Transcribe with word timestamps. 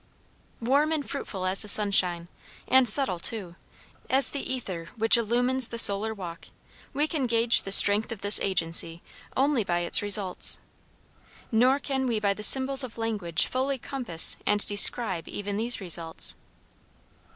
Warm 0.61 0.91
and 0.91 1.07
fruitful 1.07 1.45
as 1.45 1.61
the 1.61 1.67
sunshine, 1.67 2.27
and 2.67 2.89
subtle, 2.89 3.19
too, 3.19 3.55
as 4.09 4.31
the 4.31 4.41
ether 4.51 4.85
which 4.95 5.15
illumines 5.15 5.67
the 5.67 5.77
solar 5.77 6.11
walk, 6.11 6.45
we 6.91 7.07
can 7.07 7.27
gauge 7.27 7.61
the 7.61 7.71
strength 7.71 8.11
of 8.11 8.21
this 8.21 8.39
agency 8.39 9.03
only 9.37 9.63
by 9.63 9.81
its 9.81 10.01
results. 10.01 10.57
Nor 11.51 11.77
can 11.77 12.07
we 12.07 12.19
by 12.19 12.33
the 12.33 12.41
symbols 12.41 12.83
of 12.83 12.97
language 12.97 13.45
fully 13.45 13.77
compass 13.77 14.37
and 14.43 14.65
describe 14.65 15.27
even 15.27 15.55
these 15.57 15.79
results. 15.79 16.33